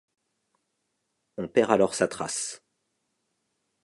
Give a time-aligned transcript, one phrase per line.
[1.37, 2.63] On perd alors sa trace.